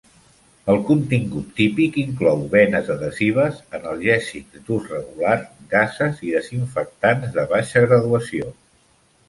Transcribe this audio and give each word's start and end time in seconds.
El 0.73 0.77
contingut 0.85 1.51
típic 1.59 1.99
inclou 2.03 2.41
benes 2.55 2.89
adhesives, 2.95 3.61
analgèsics 3.81 4.65
d'ús 4.71 4.89
regular, 4.95 5.37
gases 5.77 6.25
i 6.31 6.35
desinfectants 6.41 7.39
de 7.39 7.49
baixa 7.55 7.89
graduació. 7.89 8.53